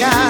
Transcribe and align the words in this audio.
night. 0.00 0.23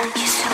and 0.00 0.14
kiss 0.14 0.44
you. 0.44 0.51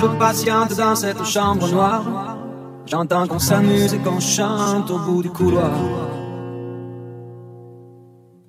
Je 0.00 0.06
patiente 0.18 0.76
dans 0.76 0.94
cette 0.94 1.24
chambre 1.24 1.68
noire. 1.68 2.36
J'entends 2.86 3.26
qu'on 3.26 3.38
s'amuse 3.38 3.92
et 3.94 3.98
qu'on 3.98 4.20
chante 4.20 4.90
au 4.90 4.98
bout 4.98 5.22
du 5.22 5.30
couloir. 5.30 5.70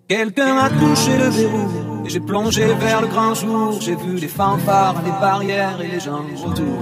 Quelqu'un 0.07 0.57
a 0.57 0.69
touché 0.69 1.17
le 1.17 1.29
verrou 1.29 2.05
et 2.05 2.09
j'ai 2.09 2.19
plongé 2.19 2.65
vers 2.75 3.01
le 3.01 3.07
grand 3.07 3.33
jour. 3.33 3.79
J'ai 3.81 3.95
vu 3.95 4.15
les 4.15 4.27
fanfares, 4.27 5.01
les 5.05 5.11
barrières 5.19 5.79
et 5.81 5.87
les 5.87 5.99
gens 5.99 6.23
autour. 6.45 6.81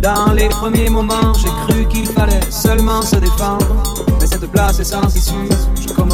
Dans 0.00 0.32
les 0.32 0.48
premiers 0.48 0.88
moments, 0.88 1.34
j'ai 1.34 1.48
cru 1.66 1.86
qu'il 1.88 2.06
fallait 2.06 2.50
seulement 2.50 3.02
se 3.02 3.16
défendre 3.16 3.66
cette 4.28 4.50
place 4.50 4.78
est 4.78 4.84
sans 4.84 5.08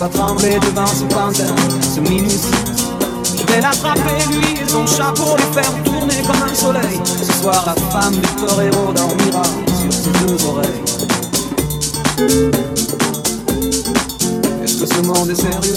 Pas 0.00 0.08
trembler 0.08 0.58
devant 0.60 0.86
ce 0.86 1.04
pantin, 1.04 1.54
ce 1.82 2.00
minus. 2.00 2.46
Je 3.36 3.52
vais 3.52 3.60
l'attraper 3.60 4.24
lui 4.30 4.62
et 4.62 4.66
son 4.66 4.86
chat 4.86 5.12
pour 5.14 5.36
les 5.36 5.42
faire 5.52 5.70
tourner 5.84 6.22
comme 6.26 6.42
un 6.42 6.54
soleil. 6.54 6.98
Ce 7.04 7.32
soir 7.40 7.62
la 7.66 7.74
femme 7.74 8.14
du 8.14 8.46
torero 8.46 8.92
dormira 8.94 9.42
sur 9.44 9.92
ses 9.92 10.10
deux 10.24 10.42
oreilles. 10.46 10.82
Est-ce 14.64 14.76
que 14.78 14.86
ce 14.86 15.00
monde 15.02 15.28
est 15.28 15.34
sérieux? 15.34 15.76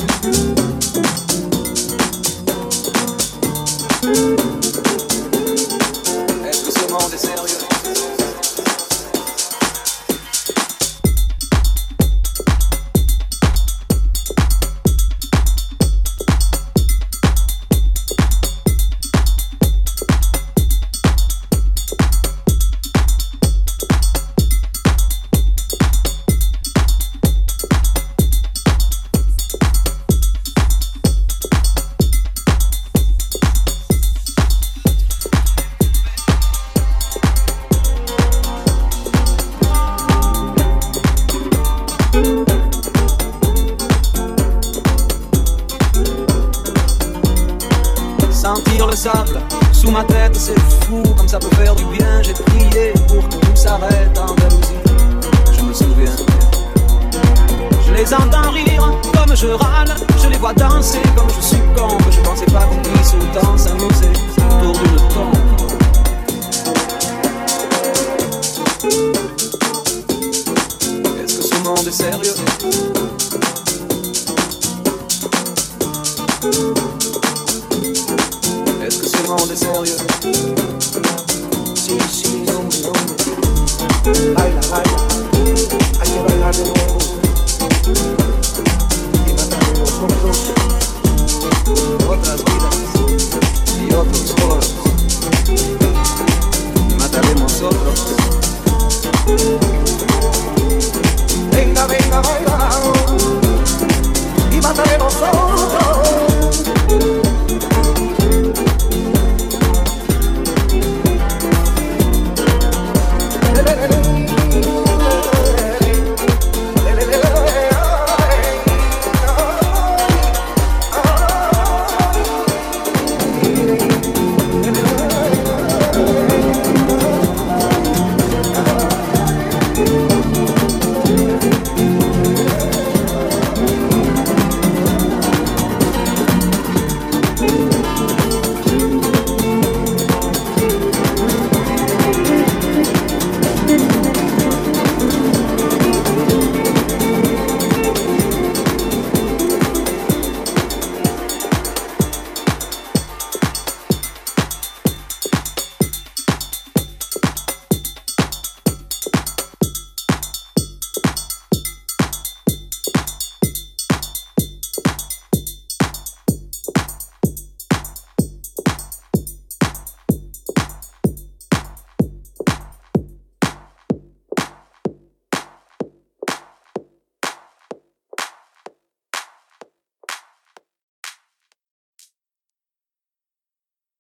wrong 79.28 79.48
to 79.48 79.56
tell. 79.56 79.86
See, 81.76 82.00
see, 82.00 82.44